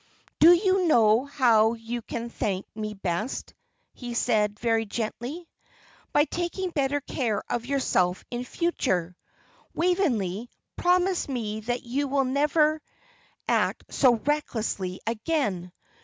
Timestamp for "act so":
13.47-14.15